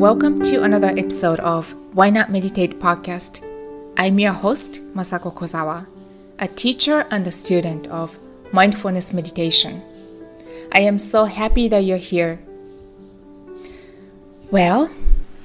Welcome 0.00 0.40
to 0.42 0.62
another 0.62 0.94
episode 0.96 1.40
of 1.40 1.74
Why 1.94 2.10
Not 2.10 2.30
Meditate 2.30 2.78
podcast. 2.78 3.44
I'm 3.98 4.18
your 4.18 4.32
host, 4.32 4.80
Masako 4.94 5.34
Kozawa, 5.34 5.86
a 6.38 6.46
teacher 6.46 7.06
and 7.10 7.26
a 7.26 7.32
student 7.32 7.88
of 7.88 8.18
mindfulness 8.52 9.12
meditation. 9.12 9.82
I 10.72 10.80
am 10.80 10.98
so 10.98 11.24
happy 11.24 11.66
that 11.68 11.84
you're 11.84 11.98
here. 11.98 12.40
Well, 14.52 14.90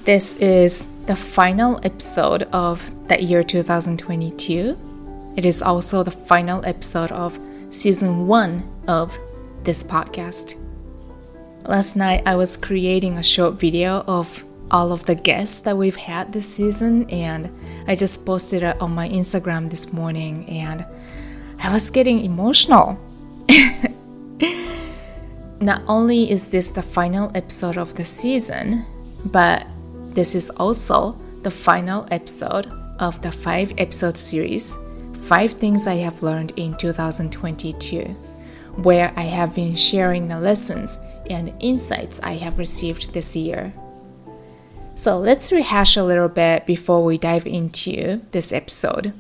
this 0.04 0.36
is 0.38 0.88
the 1.08 1.16
final 1.16 1.80
episode 1.84 2.44
of 2.54 2.92
the 3.08 3.20
year 3.22 3.42
2022. 3.44 5.34
It 5.36 5.46
is 5.46 5.62
also 5.64 6.04
the 6.04 6.12
final 6.12 6.64
episode 6.66 7.12
of 7.12 7.40
season 7.72 8.28
one 8.28 8.64
of 8.88 9.18
this 9.66 9.84
podcast. 9.84 10.56
Last 11.68 11.96
night, 11.96 12.22
I 12.26 12.36
was 12.36 12.56
creating 12.56 13.18
a 13.18 13.24
short 13.24 13.56
video 13.56 14.04
of 14.08 14.46
all 14.72 14.92
of 14.92 15.06
the 15.06 15.16
guests 15.16 15.62
that 15.62 15.76
we've 15.76 15.96
had 15.96 16.32
this 16.32 16.48
season, 16.48 17.10
and 17.10 17.50
I 17.88 17.96
just 17.96 18.26
posted 18.26 18.64
it 18.64 18.80
on 18.80 18.92
my 18.92 19.10
Instagram 19.10 19.70
this 19.70 19.92
morning, 19.92 20.48
and 20.48 20.86
I 21.60 21.74
was 21.74 21.90
getting 21.90 22.24
emotional. 22.24 23.00
Not 25.60 25.82
only 25.88 26.30
is 26.30 26.52
this 26.52 26.72
the 26.72 26.84
final 26.84 27.32
episode 27.36 27.78
of 27.78 27.96
the 27.96 28.06
season, 28.06 28.86
but 29.26 29.66
this 30.14 30.36
is 30.36 30.52
also 30.52 31.18
the 31.42 31.52
final 31.52 32.06
episode 32.12 32.68
of 33.00 33.22
the 33.22 33.32
five 33.32 33.74
episode 33.78 34.18
series, 34.18 34.78
Five 35.24 35.54
Things 35.54 35.88
I 35.88 35.96
Have 35.96 36.22
Learned 36.22 36.52
in 36.58 36.76
2022, 36.78 38.16
where 38.78 39.14
I 39.16 39.24
have 39.24 39.56
been 39.56 39.76
sharing 39.76 40.28
the 40.28 40.40
lessons 40.40 41.00
and 41.30 41.54
insights 41.60 42.20
I 42.22 42.34
have 42.34 42.60
received 42.60 43.14
this 43.14 43.36
year. 43.36 43.74
So 44.96 45.18
let's 45.18 45.52
rehash 45.52 45.98
a 45.98 46.04
little 46.04 46.30
bit 46.30 46.66
before 46.66 47.04
we 47.04 47.18
dive 47.18 47.46
into 47.46 48.22
this 48.32 48.54
episode. 48.54 49.14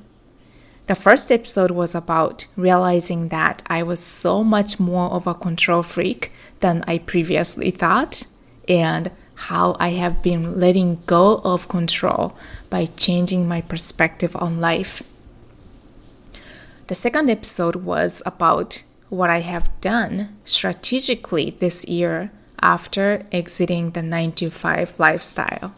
The 0.87 0.95
first 0.95 1.31
episode 1.31 1.71
was 1.71 1.95
about 1.95 2.45
realizing 2.55 3.29
that 3.29 3.63
I 3.67 3.81
was 3.83 3.99
so 3.99 4.43
much 4.43 4.79
more 4.79 5.09
of 5.09 5.25
a 5.25 5.33
control 5.33 5.81
freak 5.83 6.31
than 6.59 6.83
I 6.87 6.99
previously 6.99 7.71
thought, 7.71 8.25
and 8.69 9.11
how 9.33 9.75
I 9.79 9.89
have 9.89 10.21
been 10.21 10.59
letting 10.59 11.01
go 11.07 11.41
of 11.43 11.67
control 11.67 12.37
by 12.69 12.85
changing 12.85 13.47
my 13.47 13.61
perspective 13.61 14.35
on 14.35 14.61
life. 14.61 15.03
The 16.87 16.95
second 16.95 17.29
episode 17.29 17.77
was 17.77 18.21
about 18.25 18.83
what 19.09 19.29
I 19.29 19.39
have 19.39 19.69
done 19.81 20.35
strategically 20.43 21.55
this 21.59 21.85
year 21.85 22.31
after 22.61 23.25
exiting 23.31 23.91
the 23.91 24.01
9 24.01 24.31
to 24.33 24.49
5 24.49 24.99
lifestyle. 24.99 25.75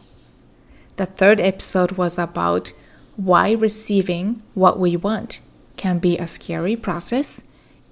The 0.96 1.06
third 1.06 1.40
episode 1.40 1.94
was 1.94 2.18
about 2.18 2.74
why 3.16 3.52
receiving 3.52 4.42
what 4.54 4.80
we 4.80 4.96
want 4.96 5.42
can 5.76 6.00
be 6.00 6.18
a 6.18 6.28
scary 6.28 6.76
process 6.76 7.44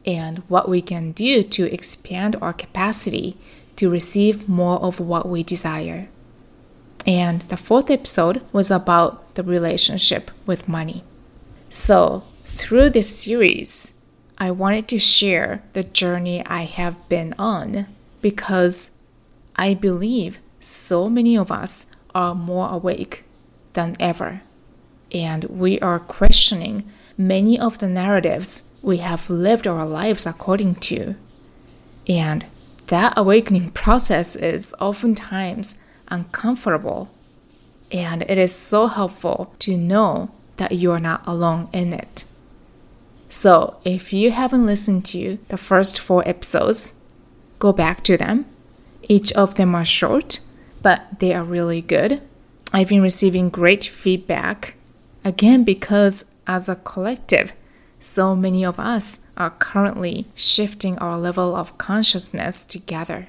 and 0.05 0.39
what 0.47 0.69
we 0.69 0.81
can 0.81 1.11
do 1.11 1.43
to 1.43 1.71
expand 1.71 2.35
our 2.41 2.53
capacity 2.53 3.37
to 3.75 3.89
receive 3.89 4.47
more 4.47 4.77
of 4.79 4.99
what 4.99 5.27
we 5.27 5.43
desire. 5.43 6.07
And 7.05 7.41
the 7.41 7.57
fourth 7.57 7.91
episode 7.91 8.41
was 8.51 8.71
about 8.71 9.35
the 9.35 9.43
relationship 9.43 10.31
with 10.45 10.67
money. 10.67 11.03
So, 11.69 12.23
through 12.43 12.91
this 12.91 13.09
series, 13.15 13.93
I 14.37 14.51
wanted 14.51 14.87
to 14.89 14.99
share 14.99 15.63
the 15.73 15.83
journey 15.83 16.45
I 16.45 16.63
have 16.63 17.07
been 17.07 17.33
on 17.39 17.87
because 18.21 18.91
I 19.55 19.73
believe 19.73 20.39
so 20.59 21.09
many 21.09 21.37
of 21.37 21.51
us 21.51 21.85
are 22.13 22.35
more 22.35 22.69
awake 22.69 23.23
than 23.73 23.95
ever. 23.99 24.41
And 25.13 25.45
we 25.45 25.79
are 25.79 25.99
questioning 25.99 26.89
many 27.17 27.57
of 27.57 27.77
the 27.77 27.87
narratives 27.87 28.63
we 28.81 28.97
have 28.97 29.29
lived 29.29 29.67
our 29.67 29.85
lives 29.85 30.25
according 30.25 30.75
to. 30.75 31.15
And 32.07 32.45
that 32.87 33.13
awakening 33.17 33.71
process 33.71 34.35
is 34.35 34.75
oftentimes 34.79 35.77
uncomfortable. 36.09 37.09
And 37.91 38.23
it 38.23 38.37
is 38.37 38.53
so 38.53 38.87
helpful 38.87 39.53
to 39.59 39.77
know 39.77 40.31
that 40.57 40.73
you 40.73 40.91
are 40.91 40.99
not 40.99 41.25
alone 41.25 41.69
in 41.71 41.93
it. 41.93 42.25
So, 43.29 43.77
if 43.83 44.13
you 44.13 44.31
haven't 44.31 44.65
listened 44.65 45.05
to 45.05 45.39
the 45.47 45.57
first 45.57 45.99
four 45.99 46.27
episodes, 46.27 46.93
go 47.59 47.73
back 47.73 48.03
to 48.03 48.17
them. 48.17 48.45
Each 49.03 49.31
of 49.33 49.55
them 49.55 49.75
are 49.75 49.85
short, 49.85 50.39
but 50.81 51.19
they 51.19 51.33
are 51.33 51.43
really 51.43 51.81
good. 51.81 52.21
I've 52.71 52.89
been 52.89 53.01
receiving 53.01 53.49
great 53.49 53.83
feedback, 53.83 54.75
again, 55.23 55.63
because 55.63 56.25
as 56.47 56.69
a 56.69 56.75
collective, 56.75 57.53
so 57.99 58.35
many 58.35 58.63
of 58.63 58.79
us 58.79 59.19
are 59.35 59.49
currently 59.49 60.27
shifting 60.35 60.97
our 60.99 61.17
level 61.17 61.55
of 61.55 61.77
consciousness 61.77 62.65
together. 62.65 63.27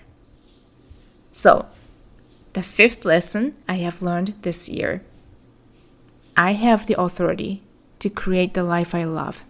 So, 1.32 1.66
the 2.52 2.62
fifth 2.62 3.04
lesson 3.04 3.54
I 3.68 3.74
have 3.74 4.02
learned 4.02 4.34
this 4.42 4.68
year 4.68 5.02
I 6.38 6.52
have 6.52 6.86
the 6.86 7.00
authority 7.00 7.62
to 7.98 8.10
create 8.10 8.52
the 8.52 8.62
life 8.62 8.94
I 8.94 9.04
love. 9.04 9.42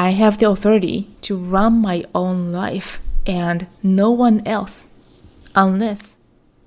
I 0.00 0.10
have 0.10 0.38
the 0.38 0.48
authority 0.48 1.10
to 1.22 1.36
run 1.36 1.82
my 1.82 2.04
own 2.14 2.52
life 2.52 3.00
and 3.26 3.66
no 3.82 4.12
one 4.12 4.46
else 4.46 4.86
unless 5.56 6.18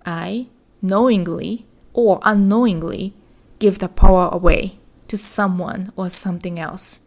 I 0.05 0.47
knowingly 0.81 1.65
or 1.93 2.19
unknowingly 2.23 3.13
give 3.57 3.79
the 3.79 3.87
power 3.87 4.27
away 4.33 4.79
to 5.07 5.15
someone 5.15 5.93
or 5.95 6.09
something 6.09 6.59
else. 6.59 6.99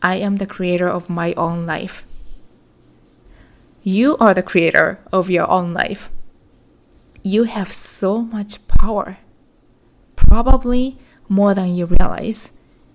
I 0.00 0.16
am 0.16 0.36
the 0.36 0.46
creator 0.46 0.88
of 0.88 1.10
my 1.10 1.32
own 1.34 1.66
life. 1.66 2.04
You 3.82 4.16
are 4.18 4.34
the 4.34 4.42
creator 4.42 5.00
of 5.12 5.28
your 5.28 5.50
own 5.50 5.74
life. 5.74 6.12
You 7.24 7.44
have 7.44 7.72
so 7.72 8.22
much 8.22 8.68
power, 8.68 9.18
probably 10.14 10.96
more 11.28 11.54
than 11.54 11.74
you 11.74 11.86
realize, 11.86 12.52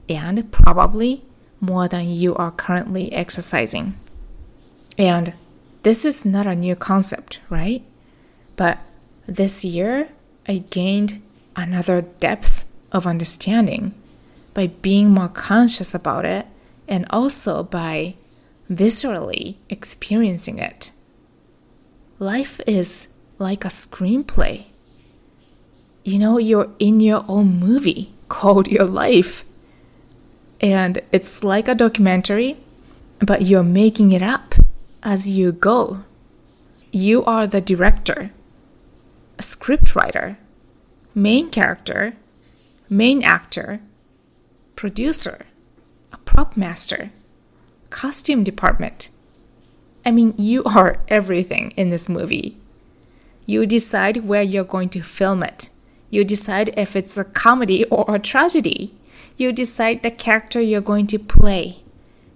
and 0.07 0.49
probably 0.53 1.26
more 1.59 1.87
than 1.87 2.09
you 2.09 2.35
are 2.35 2.51
currently 2.51 3.11
exercising. 3.11 3.97
And 4.97 5.33
this 5.83 6.05
is 6.05 6.25
not 6.25 6.47
a 6.47 6.55
new 6.55 6.75
concept, 6.75 7.39
right? 7.49 7.83
But 8.55 8.79
this 9.27 9.63
year, 9.63 10.09
I 10.47 10.59
gained 10.69 11.21
another 11.55 12.01
depth 12.01 12.65
of 12.91 13.05
understanding 13.05 13.93
by 14.53 14.67
being 14.67 15.09
more 15.09 15.29
conscious 15.29 15.93
about 15.93 16.25
it 16.25 16.47
and 16.87 17.05
also 17.09 17.63
by 17.63 18.15
viscerally 18.71 19.55
experiencing 19.69 20.59
it. 20.59 20.91
Life 22.19 22.59
is 22.65 23.09
like 23.37 23.63
a 23.63 23.69
screenplay. 23.69 24.65
You 26.03 26.19
know, 26.19 26.37
you're 26.37 26.71
in 26.79 26.99
your 26.99 27.23
own 27.27 27.59
movie 27.59 28.13
called 28.27 28.67
your 28.67 28.85
life. 28.85 29.43
And 30.59 31.01
it's 31.11 31.43
like 31.43 31.67
a 31.67 31.75
documentary, 31.75 32.57
but 33.19 33.43
you're 33.43 33.63
making 33.63 34.11
it 34.11 34.21
up 34.21 34.55
as 35.03 35.29
you 35.29 35.51
go. 35.51 36.03
You 36.91 37.23
are 37.25 37.45
the 37.45 37.61
director, 37.61 38.31
a 39.37 39.41
scriptwriter, 39.41 40.37
main 41.13 41.49
character, 41.49 42.15
main 42.89 43.23
actor, 43.23 43.81
producer, 44.75 45.45
a 46.11 46.17
prop 46.17 46.57
master, 46.57 47.11
costume 47.89 48.43
department. 48.43 49.09
I 50.05 50.11
mean, 50.11 50.33
you 50.37 50.63
are 50.63 51.01
everything 51.07 51.71
in 51.71 51.89
this 51.89 52.07
movie. 52.07 52.57
You 53.45 53.65
decide 53.65 54.25
where 54.27 54.43
you're 54.43 54.63
going 54.63 54.89
to 54.89 55.01
film 55.01 55.43
it. 55.43 55.69
You 56.09 56.23
decide 56.23 56.73
if 56.77 56.95
it's 56.95 57.17
a 57.17 57.23
comedy 57.23 57.83
or 57.85 58.15
a 58.15 58.19
tragedy. 58.19 58.93
You 59.37 59.51
decide 59.51 60.01
the 60.01 60.09
character 60.09 60.59
you're 60.59 60.81
going 60.81 61.05
to 61.07 61.19
play. 61.19 61.83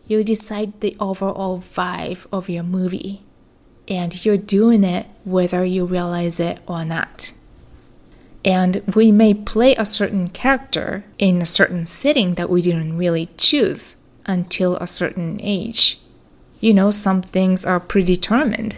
You 0.06 0.24
decide 0.24 0.82
the 0.82 0.96
overall 1.00 1.58
vibe 1.58 2.28
of 2.32 2.48
your 2.48 2.64
movie. 2.64 3.24
And 3.88 4.24
you're 4.24 4.38
doing 4.38 4.84
it 4.84 5.08
whether 5.24 5.66
you 5.66 5.86
realize 5.86 6.40
it 6.40 6.60
or 6.68 6.86
not. 6.86 7.34
And 8.46 8.84
we 8.96 9.12
may 9.12 9.34
play 9.34 9.76
a 9.76 9.86
certain 9.86 10.30
character 10.30 11.04
in 11.18 11.42
a 11.42 11.46
certain 11.46 11.88
setting 11.88 12.36
that 12.36 12.52
we 12.52 12.62
didn't 12.62 12.98
really 12.98 13.30
choose 13.36 13.96
until 14.28 14.78
a 14.78 14.86
certain 14.86 15.40
age. 15.42 16.00
You 16.60 16.76
know, 16.76 16.92
some 16.92 17.24
things 17.24 17.66
are 17.66 17.80
predetermined, 17.80 18.78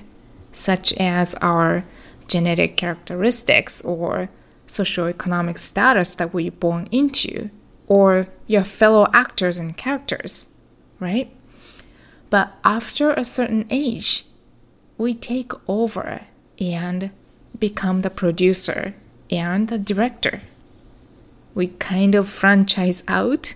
such 0.54 0.94
as 0.94 1.36
our 1.36 1.84
genetic 2.28 2.78
characteristics 2.78 3.81
or 3.81 4.30
socioeconomic 4.68 5.58
status 5.58 6.16
that 6.16 6.34
we're 6.34 6.52
born 6.52 6.88
into 6.90 7.50
or 7.88 8.27
your 8.47 8.63
fellow 8.63 9.07
actors 9.13 9.57
and 9.57 9.75
characters, 9.77 10.50
right? 11.00 11.31
But 12.30 12.53
after 12.63 13.12
a 13.12 13.24
certain 13.24 13.65
age, 13.69 14.25
we 14.97 15.13
take 15.13 15.51
over 15.68 16.21
and 16.59 17.12
become 17.59 18.01
the 18.01 18.09
producer 18.09 18.95
and 19.30 19.68
the 19.68 19.77
director. 19.77 20.41
We 21.53 21.68
kind 21.68 22.15
of 22.15 22.27
franchise 22.30 23.03
out 23.07 23.53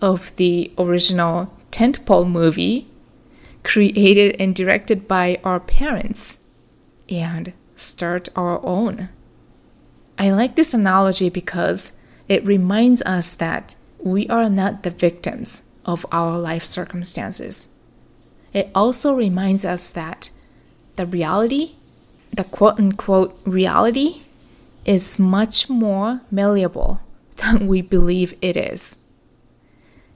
of 0.00 0.34
the 0.36 0.72
original 0.78 1.52
tentpole 1.70 2.28
movie 2.28 2.88
created 3.62 4.36
and 4.40 4.54
directed 4.54 5.08
by 5.08 5.38
our 5.42 5.60
parents 5.60 6.38
and 7.08 7.52
start 7.74 8.28
our 8.36 8.64
own. 8.64 9.08
I 10.18 10.30
like 10.30 10.56
this 10.56 10.72
analogy 10.72 11.28
because 11.28 11.92
it 12.28 12.44
reminds 12.44 13.02
us 13.02 13.34
that 13.34 13.76
we 13.98 14.28
are 14.28 14.48
not 14.50 14.82
the 14.82 14.90
victims 14.90 15.62
of 15.84 16.04
our 16.10 16.38
life 16.38 16.64
circumstances. 16.64 17.68
It 18.52 18.70
also 18.74 19.14
reminds 19.14 19.64
us 19.64 19.90
that 19.92 20.30
the 20.96 21.06
reality, 21.06 21.76
the 22.32 22.44
quote 22.44 22.78
unquote 22.78 23.38
reality, 23.44 24.22
is 24.84 25.18
much 25.18 25.68
more 25.68 26.22
malleable 26.30 27.00
than 27.36 27.66
we 27.66 27.82
believe 27.82 28.34
it 28.40 28.56
is. 28.56 28.98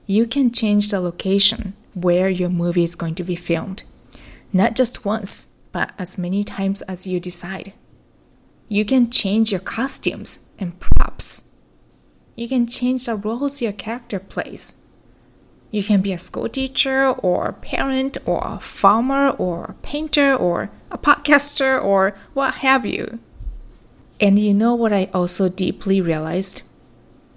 You 0.07 0.27
can 0.27 0.51
change 0.51 0.89
the 0.89 0.99
location 0.99 1.73
where 1.93 2.29
your 2.29 2.49
movie 2.49 2.83
is 2.83 2.95
going 2.95 3.15
to 3.15 3.23
be 3.23 3.35
filmed, 3.35 3.83
not 4.51 4.75
just 4.75 5.05
once, 5.05 5.47
but 5.71 5.91
as 5.97 6.17
many 6.17 6.43
times 6.43 6.81
as 6.83 7.07
you 7.07 7.19
decide. 7.19 7.73
You 8.67 8.85
can 8.85 9.09
change 9.09 9.51
your 9.51 9.61
costumes 9.61 10.45
and 10.57 10.79
props. 10.79 11.43
You 12.35 12.47
can 12.47 12.67
change 12.67 13.05
the 13.05 13.15
roles 13.15 13.61
your 13.61 13.73
character 13.73 14.19
plays. 14.19 14.75
You 15.71 15.83
can 15.83 16.01
be 16.01 16.11
a 16.11 16.17
school 16.17 16.49
teacher 16.49 17.09
or 17.09 17.47
a 17.47 17.53
parent 17.53 18.17
or 18.25 18.41
a 18.43 18.59
farmer 18.59 19.29
or 19.29 19.65
a 19.65 19.73
painter 19.81 20.35
or 20.35 20.69
a 20.91 20.97
podcaster 20.97 21.81
or 21.81 22.15
what 22.33 22.55
have 22.55 22.85
you. 22.85 23.19
And 24.19 24.37
you 24.37 24.53
know 24.53 24.75
what 24.75 24.93
I 24.93 25.09
also 25.13 25.49
deeply 25.49 26.01
realized? 26.01 26.61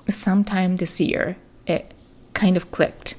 Sometime 0.09 0.77
this 0.77 1.01
year, 1.01 1.37
it 1.67 1.95
kind 2.35 2.57
of 2.57 2.71
clicked. 2.71 3.15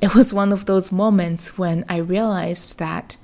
It 0.00 0.14
was 0.14 0.34
one 0.34 0.52
of 0.52 0.66
those 0.66 0.90
moments 0.90 1.56
when 1.56 1.84
I 1.88 1.98
realized 1.98 2.78
that 2.80 3.16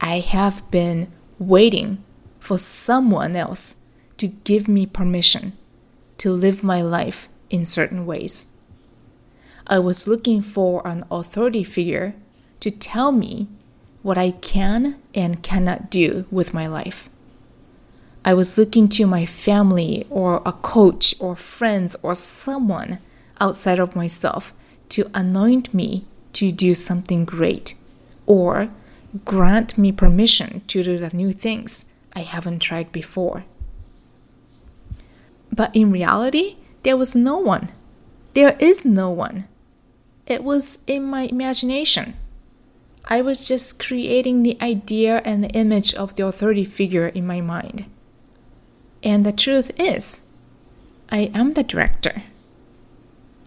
I 0.00 0.20
have 0.20 0.68
been 0.70 1.12
waiting 1.38 2.04
for 2.38 2.56
someone 2.56 3.34
else 3.34 3.76
to 4.18 4.28
give 4.28 4.68
me 4.68 4.86
permission 4.86 5.52
to 6.18 6.32
live 6.32 6.62
my 6.62 6.82
life 6.82 7.28
in 7.50 7.64
certain 7.64 8.06
ways. 8.06 8.46
I 9.66 9.78
was 9.78 10.06
looking 10.06 10.42
for 10.42 10.86
an 10.86 11.04
authority 11.10 11.64
figure 11.64 12.14
to 12.60 12.70
tell 12.70 13.12
me 13.12 13.48
what 14.02 14.16
I 14.16 14.30
can 14.30 15.00
and 15.14 15.42
cannot 15.42 15.90
do 15.90 16.26
with 16.30 16.54
my 16.54 16.66
life. 16.66 17.10
I 18.24 18.34
was 18.34 18.58
looking 18.58 18.88
to 18.90 19.06
my 19.06 19.24
family 19.26 20.06
or 20.10 20.42
a 20.44 20.52
coach 20.52 21.14
or 21.20 21.36
friends 21.36 21.96
or 22.02 22.14
someone 22.14 22.98
outside 23.40 23.78
of 23.78 23.96
myself 23.96 24.52
to 24.90 25.10
anoint 25.14 25.72
me 25.72 26.06
to 26.32 26.52
do 26.52 26.74
something 26.74 27.24
great 27.24 27.74
or 28.26 28.68
grant 29.24 29.78
me 29.78 29.92
permission 29.92 30.62
to 30.66 30.82
do 30.82 30.98
the 30.98 31.10
new 31.10 31.32
things 31.32 31.86
I 32.14 32.20
haven't 32.20 32.60
tried 32.60 32.92
before. 32.92 33.44
But 35.56 35.74
in 35.74 35.90
reality, 35.90 36.56
there 36.84 36.96
was 36.96 37.14
no 37.14 37.38
one. 37.38 37.70
There 38.34 38.56
is 38.60 38.84
no 38.84 39.10
one. 39.10 39.48
It 40.26 40.44
was 40.44 40.80
in 40.86 41.02
my 41.04 41.22
imagination. 41.22 42.14
I 43.06 43.22
was 43.22 43.48
just 43.48 43.78
creating 43.78 44.42
the 44.42 44.58
idea 44.60 45.22
and 45.24 45.42
the 45.42 45.50
image 45.50 45.94
of 45.94 46.14
the 46.14 46.26
authority 46.26 46.64
figure 46.64 47.08
in 47.08 47.26
my 47.26 47.40
mind. 47.40 47.86
And 49.02 49.24
the 49.24 49.32
truth 49.32 49.70
is, 49.80 50.20
I 51.10 51.30
am 51.34 51.54
the 51.54 51.62
director. 51.62 52.22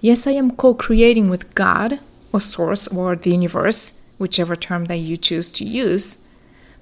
Yes, 0.02 0.26
I 0.26 0.32
am 0.32 0.56
co 0.56 0.74
creating 0.74 1.30
with 1.30 1.54
God, 1.56 2.00
or 2.34 2.40
Source, 2.40 2.88
or 2.88 3.16
the 3.16 3.32
universe, 3.32 3.94
whichever 4.18 4.56
term 4.56 4.86
that 4.86 4.98
you 4.98 5.18
choose 5.18 5.52
to 5.54 5.66
use 5.66 6.18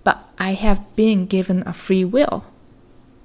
but 0.08 0.24
I 0.40 0.52
have 0.54 0.96
been 0.96 1.26
given 1.26 1.64
a 1.66 1.74
free 1.74 2.06
will, 2.06 2.46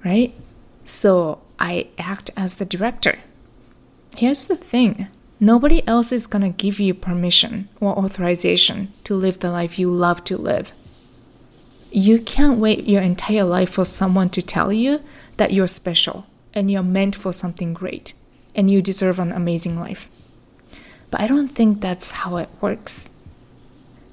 right? 0.03 0.35
So 0.83 1.39
I 1.63 1.87
act 1.97 2.29
as 2.35 2.57
the 2.57 2.65
director. 2.65 3.19
Here's 4.17 4.47
the 4.47 4.57
thing 4.57 5.07
nobody 5.39 5.81
else 5.87 6.11
is 6.11 6.27
gonna 6.27 6.49
give 6.49 6.77
you 6.77 6.93
permission 6.93 7.69
or 7.79 7.97
authorization 7.97 8.91
to 9.05 9.15
live 9.15 9.39
the 9.39 9.49
life 9.49 9.79
you 9.79 9.89
love 9.89 10.25
to 10.25 10.35
live. 10.37 10.73
You 11.89 12.19
can't 12.19 12.59
wait 12.59 12.85
your 12.85 13.01
entire 13.01 13.45
life 13.45 13.69
for 13.69 13.85
someone 13.85 14.29
to 14.31 14.41
tell 14.41 14.73
you 14.73 14.99
that 15.37 15.53
you're 15.53 15.69
special 15.69 16.25
and 16.53 16.69
you're 16.69 16.83
meant 16.83 17.15
for 17.15 17.31
something 17.31 17.73
great 17.73 18.13
and 18.53 18.69
you 18.69 18.81
deserve 18.81 19.17
an 19.17 19.31
amazing 19.31 19.79
life. 19.79 20.09
But 21.11 21.21
I 21.21 21.27
don't 21.27 21.47
think 21.47 21.79
that's 21.79 22.11
how 22.11 22.35
it 22.35 22.49
works 22.59 23.09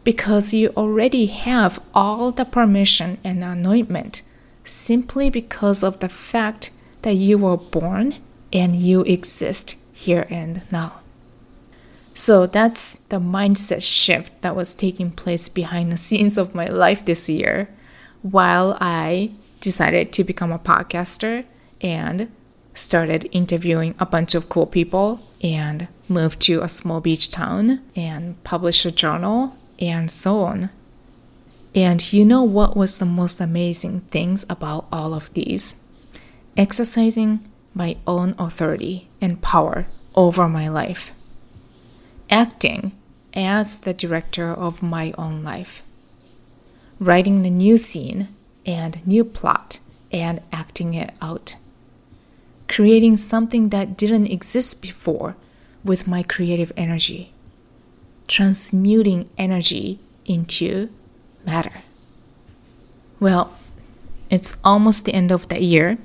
because 0.05 0.55
you 0.55 0.69
already 0.77 1.27
have 1.27 1.83
all 1.95 2.31
the 2.31 2.45
permission 2.45 3.19
and 3.25 3.43
anointment 3.43 4.23
simply 4.65 5.31
because 5.31 5.83
of 5.83 5.99
the 5.99 6.09
fact 6.09 6.71
that 7.03 7.15
you 7.15 7.39
were 7.39 7.57
born 7.57 8.17
and 8.53 8.77
you 8.77 9.03
exist 9.03 9.77
here 9.93 10.27
and 10.31 10.63
now. 10.71 11.01
So 12.15 12.47
that's 12.47 12.97
the 13.09 13.19
mindset 13.19 13.83
shift 13.83 14.43
that 14.43 14.57
was 14.57 14.75
taking 14.75 15.11
place 15.11 15.49
behind 15.49 15.91
the 15.91 15.97
scenes 15.97 16.37
of 16.37 16.55
my 16.55 16.67
life 16.67 17.05
this 17.05 17.29
year 17.29 17.69
while 18.23 18.77
I 18.81 19.33
decided 19.61 20.13
to 20.13 20.25
become 20.25 20.53
a 20.53 20.59
podcaster 20.59 21.45
and 21.81 22.31
started 22.75 23.29
interviewing 23.33 23.95
a 23.99 24.07
bunch 24.07 24.35
of 24.35 24.49
cool 24.49 24.67
people 24.67 25.21
and 25.43 25.89
moved 26.09 26.41
to 26.41 26.63
a 26.63 26.69
small 26.69 27.01
beach 27.01 27.31
town 27.31 27.81
and 27.97 28.43
published 28.45 28.85
a 28.85 28.91
journal 28.91 29.57
and 29.79 30.11
so 30.11 30.43
on. 30.43 30.71
And 31.75 32.13
you 32.13 32.25
know 32.25 32.43
what 32.43 32.77
was 32.77 32.99
the 32.99 33.07
most 33.07 33.41
amazing 33.41 34.01
things 34.11 34.45
about 34.51 34.87
all 34.93 35.15
of 35.15 35.33
these? 35.35 35.77
Exercising 36.57 37.41
my 37.75 37.97
own 38.07 38.35
authority 38.39 39.09
and 39.21 39.41
power 39.41 39.87
over 40.15 40.49
my 40.49 40.69
life. 40.69 41.13
Acting 42.29 42.93
as 43.35 43.81
the 43.81 43.95
director 43.95 44.49
of 44.49 44.83
my 44.83 45.15
own 45.17 45.43
life. 45.43 45.83
Writing 46.99 47.43
the 47.43 47.51
new 47.51 47.77
scene 47.77 48.29
and 48.67 49.05
new 49.07 49.25
plot 49.25 49.81
and 50.13 50.43
acting 50.53 50.95
it 50.95 51.15
out. 51.23 51.57
Creating 52.69 53.17
something 53.17 53.71
that 53.71 53.97
didn't 53.97 54.27
exist 54.27 54.83
before 54.83 55.37
with 55.85 56.07
my 56.07 56.23
creative 56.23 56.73
energy 56.77 57.33
transmuting 58.31 59.29
energy 59.37 59.99
into 60.25 60.89
matter. 61.45 61.83
Well, 63.19 63.59
it's 64.31 64.57
almost 64.63 65.05
the 65.05 65.13
end 65.13 65.33
of 65.33 65.49
the 65.49 65.61
year. 65.61 65.99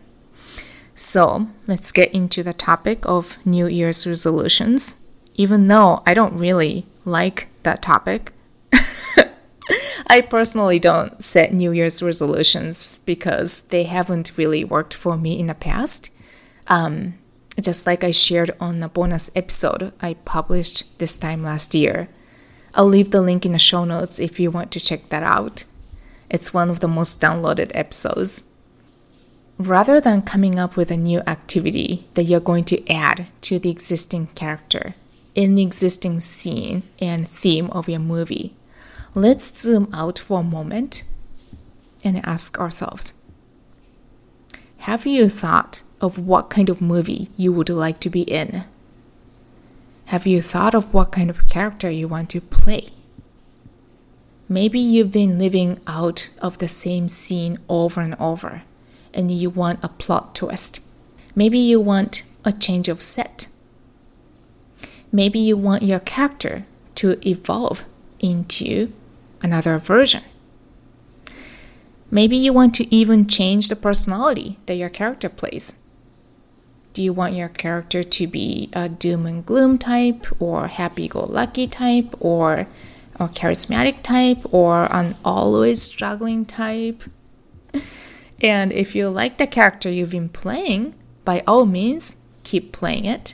So 0.95 1.47
let's 1.67 1.91
get 1.91 2.13
into 2.13 2.41
the 2.41 2.53
topic 2.53 3.05
of 3.05 3.37
New 3.45 3.67
Year's 3.67 4.07
resolutions. 4.07 4.95
Even 5.35 5.67
though 5.67 6.01
I 6.05 6.13
don't 6.13 6.37
really 6.37 6.87
like 7.03 7.49
that 7.63 7.81
topic, 7.81 8.31
I 10.07 10.21
personally 10.21 10.79
don't 10.79 11.21
set 11.21 11.53
New 11.53 11.73
Year's 11.73 12.01
resolutions 12.01 12.99
because 13.05 13.63
they 13.63 13.83
haven't 13.83 14.37
really 14.37 14.63
worked 14.63 14.93
for 14.93 15.17
me 15.17 15.37
in 15.37 15.47
the 15.47 15.53
past. 15.53 16.09
Um, 16.67 17.15
just 17.59 17.85
like 17.85 18.03
I 18.03 18.11
shared 18.11 18.51
on 18.59 18.79
the 18.79 18.89
bonus 18.89 19.29
episode 19.35 19.93
I 20.01 20.13
published 20.25 20.97
this 20.99 21.17
time 21.17 21.43
last 21.43 21.75
year. 21.75 22.07
I'll 22.73 22.85
leave 22.85 23.11
the 23.11 23.21
link 23.21 23.45
in 23.45 23.53
the 23.53 23.59
show 23.59 23.85
notes 23.85 24.19
if 24.19 24.39
you 24.39 24.51
want 24.51 24.71
to 24.71 24.79
check 24.79 25.09
that 25.09 25.23
out. 25.23 25.65
It's 26.29 26.53
one 26.53 26.69
of 26.69 26.79
the 26.79 26.87
most 26.87 27.21
downloaded 27.21 27.71
episodes. 27.73 28.45
Rather 29.57 30.01
than 30.01 30.21
coming 30.21 30.59
up 30.59 30.75
with 30.75 30.91
a 30.91 30.97
new 30.97 31.21
activity 31.25 32.05
that 32.15 32.23
you're 32.23 32.41
going 32.41 32.65
to 32.65 32.91
add 32.91 33.27
to 33.39 33.57
the 33.57 33.69
existing 33.69 34.27
character 34.35 34.95
in 35.33 35.55
the 35.55 35.63
existing 35.63 36.19
scene 36.19 36.83
and 36.99 37.25
theme 37.25 37.69
of 37.69 37.87
your 37.87 37.99
movie, 37.99 38.53
let's 39.13 39.57
zoom 39.57 39.87
out 39.93 40.19
for 40.19 40.41
a 40.41 40.43
moment 40.43 41.03
and 42.03 42.25
ask 42.25 42.59
ourselves 42.59 43.13
Have 44.79 45.05
you 45.05 45.29
thought 45.29 45.83
of 46.01 46.19
what 46.19 46.49
kind 46.49 46.69
of 46.69 46.81
movie 46.81 47.29
you 47.37 47.53
would 47.53 47.69
like 47.69 48.01
to 48.01 48.09
be 48.09 48.23
in? 48.23 48.65
Have 50.07 50.27
you 50.27 50.41
thought 50.41 50.75
of 50.75 50.93
what 50.93 51.13
kind 51.13 51.29
of 51.29 51.47
character 51.47 51.89
you 51.89 52.09
want 52.09 52.29
to 52.31 52.41
play? 52.41 52.89
Maybe 54.49 54.79
you've 54.79 55.11
been 55.11 55.39
living 55.39 55.79
out 55.87 56.29
of 56.41 56.57
the 56.57 56.67
same 56.67 57.07
scene 57.07 57.57
over 57.69 58.01
and 58.01 58.15
over 58.19 58.63
and 59.15 59.31
you 59.31 59.49
want 59.49 59.83
a 59.83 59.89
plot 59.89 60.35
twist. 60.35 60.81
Maybe 61.35 61.59
you 61.59 61.79
want 61.79 62.23
a 62.43 62.51
change 62.51 62.87
of 62.87 63.01
set. 63.01 63.47
Maybe 65.11 65.39
you 65.39 65.57
want 65.57 65.83
your 65.83 65.99
character 65.99 66.65
to 66.95 67.17
evolve 67.27 67.85
into 68.19 68.91
another 69.41 69.77
version. 69.77 70.23
Maybe 72.11 72.37
you 72.37 72.53
want 72.53 72.75
to 72.75 72.95
even 72.95 73.27
change 73.27 73.67
the 73.67 73.75
personality 73.75 74.57
that 74.67 74.75
your 74.75 74.89
character 74.89 75.29
plays. 75.29 75.73
Do 76.93 77.03
you 77.03 77.11
want 77.11 77.33
your 77.33 77.49
character 77.49 78.03
to 78.03 78.27
be 78.27 78.69
a 78.71 78.87
doom 78.87 79.25
and 79.25 79.45
gloom 79.45 79.77
type, 79.77 80.25
or 80.39 80.67
happy 80.67 81.09
go 81.09 81.25
lucky 81.25 81.67
type, 81.67 82.15
or 82.19 82.67
a 83.19 83.27
charismatic 83.27 84.01
type, 84.01 84.37
or 84.53 84.87
an 84.93 85.15
always 85.25 85.81
struggling 85.81 86.45
type? 86.45 87.03
And 88.45 88.71
if 88.71 88.93
you 88.93 89.09
like 89.09 89.39
the 89.39 89.47
character 89.47 89.89
you've 89.89 90.11
been 90.11 90.29
playing, 90.29 90.93
by 91.23 91.41
all 91.47 91.65
means, 91.65 92.17
keep 92.43 92.71
playing 92.71 93.05
it. 93.05 93.33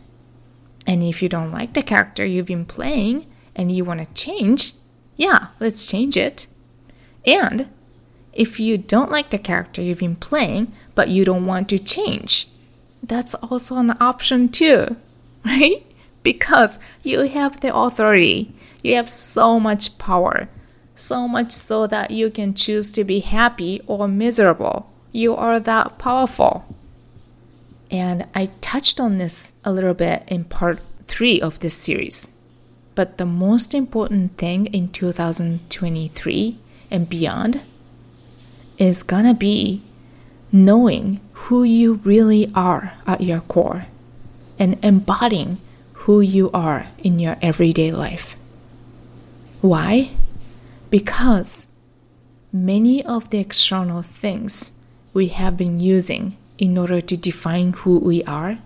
And 0.87 1.03
if 1.03 1.21
you 1.21 1.27
don't 1.27 1.51
like 1.51 1.73
the 1.73 1.83
character 1.83 2.25
you've 2.25 2.45
been 2.45 2.63
playing 2.63 3.27
and 3.53 3.69
you 3.69 3.83
want 3.83 3.99
to 3.99 4.13
change, 4.13 4.71
yeah, 5.17 5.47
let's 5.59 5.85
change 5.85 6.15
it. 6.15 6.47
And 7.25 7.67
if 8.31 8.57
you 8.57 8.77
don't 8.77 9.11
like 9.11 9.31
the 9.31 9.37
character 9.37 9.81
you've 9.81 9.99
been 9.99 10.15
playing, 10.15 10.71
but 10.95 11.09
you 11.09 11.25
don't 11.25 11.45
want 11.45 11.67
to 11.69 11.77
change, 11.77 12.47
that's 13.03 13.35
also 13.35 13.79
an 13.79 13.97
option 13.99 14.47
too, 14.47 14.95
right? 15.45 15.85
Because 16.23 16.79
you 17.03 17.19
have 17.23 17.59
the 17.59 17.75
authority, 17.75 18.55
you 18.81 18.95
have 18.95 19.09
so 19.09 19.59
much 19.59 19.97
power, 19.97 20.47
so 20.95 21.27
much 21.27 21.51
so 21.51 21.85
that 21.85 22.11
you 22.11 22.31
can 22.31 22.53
choose 22.53 22.93
to 22.93 23.03
be 23.03 23.19
happy 23.19 23.81
or 23.87 24.07
miserable. 24.07 24.90
You 25.11 25.35
are 25.35 25.59
that 25.59 25.97
powerful. 25.97 26.65
And 27.89 28.25
I 28.33 28.47
touched 28.61 28.99
on 28.99 29.17
this 29.17 29.53
a 29.65 29.73
little 29.73 29.93
bit 29.93 30.23
in 30.27 30.45
part 30.45 30.79
three 31.03 31.41
of 31.41 31.59
this 31.59 31.73
series. 31.73 32.29
But 32.95 33.17
the 33.17 33.25
most 33.25 33.73
important 33.73 34.37
thing 34.37 34.67
in 34.67 34.89
2023 34.89 36.57
and 36.89 37.09
beyond 37.09 37.61
is 38.77 39.03
gonna 39.03 39.33
be 39.33 39.81
knowing 40.51 41.19
who 41.33 41.63
you 41.63 41.95
really 42.03 42.51
are 42.55 42.93
at 43.05 43.21
your 43.21 43.41
core 43.41 43.87
and 44.57 44.77
embodying 44.83 45.57
who 45.93 46.21
you 46.21 46.49
are 46.51 46.87
in 46.99 47.19
your 47.19 47.37
everyday 47.41 47.91
life. 47.91 48.35
Why? 49.61 50.11
Because 50.89 51.67
many 52.51 53.03
of 53.05 53.29
the 53.29 53.39
external 53.39 54.01
things 54.01 54.71
we 55.13 55.27
have 55.27 55.57
been 55.57 55.79
using 55.79 56.37
in 56.57 56.77
order 56.77 57.01
to 57.01 57.17
define 57.17 57.73
who 57.73 57.99
we 57.99 58.23
are 58.23 58.59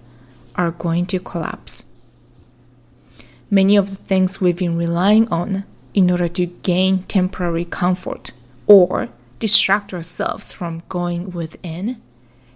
are 0.55 0.71
going 0.71 1.05
to 1.07 1.19
collapse. 1.19 1.87
Many 3.49 3.75
of 3.75 3.89
the 3.89 3.95
things 3.95 4.41
we've 4.41 4.57
been 4.57 4.77
relying 4.77 5.27
on 5.29 5.63
in 5.93 6.11
order 6.11 6.27
to 6.27 6.45
gain 6.45 7.03
temporary 7.03 7.65
comfort 7.65 8.31
or 8.67 9.09
distract 9.39 9.93
ourselves 9.93 10.51
from 10.51 10.83
going 10.89 11.29
within 11.31 12.01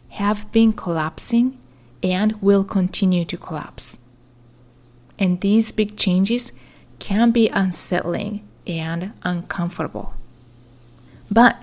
have 0.09 0.51
been 0.51 0.73
collapsing 0.73 1.57
and 2.01 2.41
will 2.41 2.63
continue 2.63 3.25
to 3.25 3.37
collapse. 3.37 3.99
And 5.17 5.41
these 5.41 5.71
big 5.71 5.97
changes 5.97 6.51
can 6.99 7.31
be 7.31 7.49
unsettling 7.49 8.47
and 8.65 9.13
uncomfortable. 9.23 10.13
But 11.29 11.61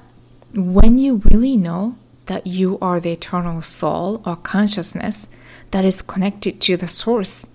when 0.54 0.98
you 0.98 1.22
really 1.30 1.56
know 1.56 1.96
that 2.26 2.46
you 2.46 2.78
are 2.80 3.00
the 3.00 3.12
eternal 3.12 3.62
soul 3.62 4.22
or 4.24 4.36
consciousness 4.36 5.28
that 5.70 5.84
is 5.84 6.02
connected 6.02 6.60
to 6.60 6.76
the 6.76 6.88
source. 6.88 7.46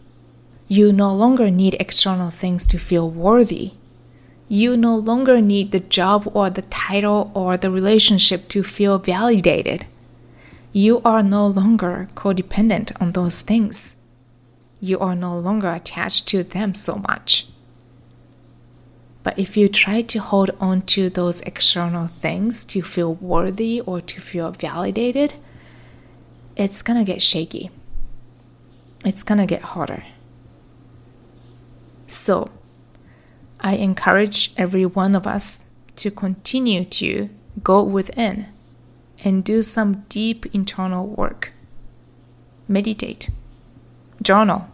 You 0.67 0.93
no 0.93 1.13
longer 1.13 1.51
need 1.51 1.75
external 1.79 2.29
things 2.29 2.65
to 2.67 2.77
feel 2.77 3.09
worthy. 3.09 3.73
You 4.47 4.75
no 4.75 4.95
longer 4.95 5.41
need 5.41 5.71
the 5.71 5.79
job 5.79 6.29
or 6.33 6.49
the 6.49 6.61
title 6.63 7.31
or 7.33 7.57
the 7.57 7.71
relationship 7.71 8.47
to 8.49 8.63
feel 8.63 8.97
validated. 8.97 9.85
You 10.73 11.01
are 11.03 11.23
no 11.23 11.47
longer 11.47 12.09
codependent 12.15 12.91
on 13.01 13.11
those 13.11 13.41
things. 13.41 13.97
You 14.79 14.99
are 14.99 15.15
no 15.15 15.37
longer 15.37 15.71
attached 15.71 16.27
to 16.29 16.43
them 16.43 16.75
so 16.75 16.95
much. 16.95 17.47
But 19.23 19.37
if 19.37 19.55
you 19.55 19.69
try 19.69 20.01
to 20.01 20.19
hold 20.19 20.51
on 20.59 20.81
to 20.93 21.09
those 21.09 21.41
external 21.41 22.07
things 22.07 22.65
to 22.65 22.81
feel 22.81 23.15
worthy 23.15 23.81
or 23.81 24.01
to 24.01 24.19
feel 24.19 24.51
validated, 24.51 25.35
it's 26.55 26.81
gonna 26.81 27.03
get 27.03 27.21
shaky. 27.21 27.69
It's 29.05 29.23
gonna 29.23 29.45
get 29.45 29.61
harder. 29.61 30.03
So, 32.07 32.49
I 33.59 33.75
encourage 33.75 34.53
every 34.57 34.85
one 34.85 35.15
of 35.15 35.27
us 35.27 35.65
to 35.97 36.09
continue 36.09 36.83
to 36.85 37.29
go 37.63 37.83
within 37.83 38.47
and 39.23 39.43
do 39.43 39.61
some 39.61 40.03
deep 40.09 40.47
internal 40.47 41.05
work. 41.05 41.53
Meditate, 42.67 43.29
journal, 44.21 44.67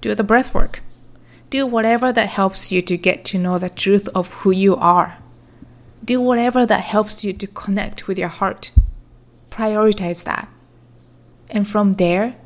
do 0.00 0.14
the 0.14 0.22
breath 0.22 0.54
work 0.54 0.80
do 1.50 1.66
whatever 1.66 2.12
that 2.12 2.28
helps 2.28 2.70
you 2.70 2.80
to 2.82 2.96
get 2.96 3.24
to 3.26 3.38
know 3.38 3.58
the 3.58 3.68
truth 3.68 4.08
of 4.14 4.28
who 4.34 4.52
you 4.52 4.76
are. 4.76 5.18
Do 6.04 6.20
whatever 6.20 6.64
that 6.64 6.82
helps 6.82 7.24
you 7.24 7.32
to 7.32 7.46
connect 7.48 8.06
with 8.06 8.18
your 8.18 8.28
heart. 8.28 8.70
Prioritize 9.50 10.24
that. 10.24 10.48
And 11.50 11.66
from 11.66 11.94
there, 11.94 12.36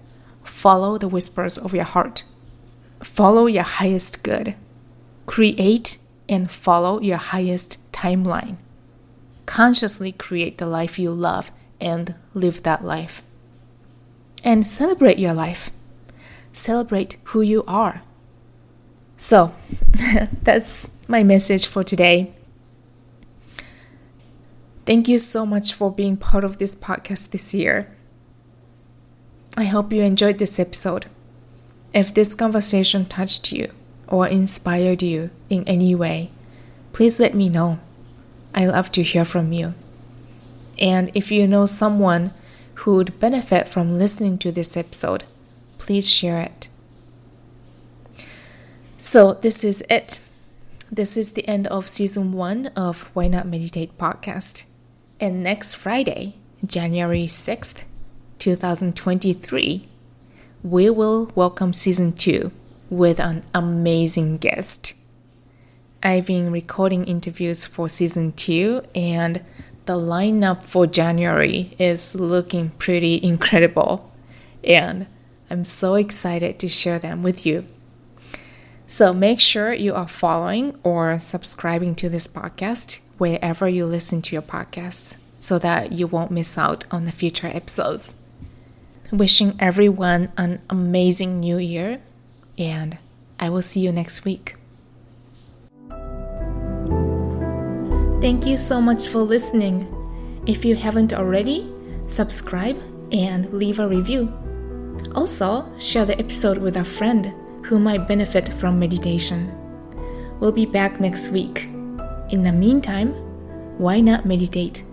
follow 0.43 0.97
the 0.97 1.09
whispers 1.09 1.59
of 1.59 1.75
your 1.75 1.85
heart. 1.85 2.25
Follow 3.03 3.47
your 3.47 3.63
highest 3.63 4.23
good. 4.23 4.55
Create 5.27 5.99
and 6.27 6.51
follow 6.51 6.99
your 7.01 7.19
highest 7.19 7.79
timeline. 7.93 8.57
Consciously 9.45 10.13
create 10.13 10.57
the 10.57 10.67
life 10.67 10.99
you 10.99 11.11
love 11.11 11.53
and 11.79 12.15
live 12.33 12.63
that 12.63 12.83
life. 12.83 13.23
And 14.43 14.67
celebrate 14.67 15.19
your 15.19 15.35
life. 15.35 15.71
Celebrate 16.55 17.19
who 17.25 17.43
you 17.43 17.65
are 17.67 18.03
so 19.17 19.55
that's 20.43 20.91
my 21.09 21.23
message 21.23 21.67
for 21.67 21.85
today. 21.85 22.33
Thank 24.87 25.09
you 25.09 25.19
so 25.19 25.47
much 25.47 25.73
for 25.73 25.91
being 25.91 26.17
part 26.17 26.45
of 26.45 26.59
this 26.59 26.77
podcast 26.77 27.31
this 27.31 27.55
year. 27.55 27.91
I 29.57 29.65
hope 29.65 29.93
you 29.93 30.03
enjoyed 30.03 30.39
this 30.39 30.59
episode. 30.59 31.07
If 31.95 32.13
this 32.13 32.35
conversation 32.35 33.07
touched 33.07 33.53
you 33.53 33.71
or 34.09 34.27
inspired 34.27 35.03
you 35.03 35.31
in 35.49 35.67
any 35.67 35.95
way, 35.95 36.31
please 36.93 37.21
let 37.21 37.35
me 37.35 37.49
know. 37.49 37.79
I 38.55 38.67
love 38.67 38.93
to 38.93 39.03
hear 39.03 39.25
from 39.25 39.53
you. 39.53 39.75
And 40.79 41.11
if 41.15 41.31
you 41.31 41.47
know 41.47 41.67
someone 41.67 42.33
who 42.75 42.97
would 42.97 43.19
benefit 43.21 43.69
from 43.69 43.97
listening 43.97 44.39
to 44.39 44.53
this 44.53 44.77
episode, 44.77 45.25
please 45.79 46.11
share 46.11 46.41
it. 46.41 46.69
So, 49.07 49.35
this 49.35 49.65
is 49.65 49.85
it. 49.91 50.21
This 50.91 51.19
is 51.19 51.35
the 51.35 51.47
end 51.47 51.67
of 51.67 51.91
season 51.91 52.33
one 52.33 52.69
of 52.69 53.11
Why 53.13 53.29
Not 53.29 53.47
Meditate 53.47 53.99
podcast. 53.99 54.65
And 55.21 55.43
next 55.43 55.75
Friday, 55.75 56.37
January 56.65 57.27
6th, 57.27 57.85
2023, 58.39 59.89
we 60.63 60.89
will 60.89 61.31
welcome 61.35 61.75
season 61.75 62.15
two 62.15 62.51
with 62.89 63.21
an 63.21 63.45
amazing 63.53 64.39
guest. 64.39 64.95
I've 66.03 66.25
been 66.25 66.51
recording 66.51 67.05
interviews 67.05 67.67
for 67.67 67.91
season 67.91 68.33
two, 68.33 68.85
and 68.95 69.45
the 69.85 69.99
lineup 69.99 70.63
for 70.63 70.87
January 70.87 71.77
is 71.79 72.15
looking 72.15 72.71
pretty 72.79 73.23
incredible. 73.23 74.11
And 74.67 75.07
I'm 75.51 75.67
so 75.67 75.95
excited 75.95 76.59
to 76.61 76.71
share 76.71 76.99
them 76.99 77.23
with 77.23 77.45
you. 77.45 77.67
So 78.87 79.13
make 79.13 79.41
sure 79.41 79.73
you 79.73 79.95
are 79.95 80.09
following 80.09 80.79
or 80.83 81.19
subscribing 81.19 81.95
to 81.97 82.09
this 82.09 82.29
podcast 82.29 83.01
wherever 83.19 83.69
you 83.69 83.87
listen 83.87 84.21
to 84.23 84.35
your 84.35 84.43
podcasts 84.43 85.17
so 85.41 85.59
that 85.59 85.93
you 85.93 86.07
won't 86.07 86.31
miss 86.31 86.59
out 86.59 86.85
on 86.91 87.05
the 87.05 87.13
future 87.13 87.47
episodes. 87.47 88.17
Wishing 89.11 89.57
everyone 89.59 90.33
an 90.37 90.61
amazing 90.69 91.41
new 91.41 91.59
year, 91.59 92.01
and 92.59 92.99
I 93.39 93.49
will 93.49 93.63
see 93.63 93.81
you 93.81 93.93
next 93.93 94.25
week. 94.25 94.57
Thank 98.21 98.47
you 98.47 98.57
so 98.57 98.81
much 98.81 99.09
for 99.09 99.19
listening. 99.19 99.87
If 100.47 100.65
you 100.65 100.77
haven't 100.77 101.13
already, 101.13 101.71
subscribe 102.07 102.81
and 103.13 103.53
leave 103.53 103.79
a 103.79 103.89
review. 103.89 104.33
Also, 105.15 105.71
share 105.79 106.05
the 106.05 106.19
episode 106.19 106.59
with 106.59 106.77
a 106.77 106.85
friend 106.85 107.35
who 107.65 107.79
might 107.79 108.07
benefit 108.07 108.53
from 108.53 108.79
meditation. 108.79 109.51
We'll 110.39 110.53
be 110.53 110.67
back 110.67 111.01
next 111.01 111.31
week. 111.31 111.65
In 112.31 112.43
the 112.43 112.53
meantime, 112.53 113.15
why 113.79 114.01
not 114.01 114.27
meditate? 114.27 114.85